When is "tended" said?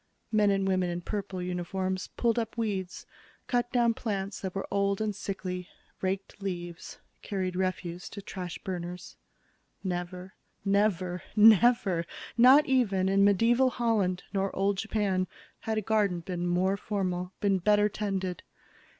17.87-18.41